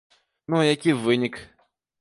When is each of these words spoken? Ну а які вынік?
Ну 0.53 0.57
а 0.61 0.63
які 0.69 0.95
вынік? 1.05 1.41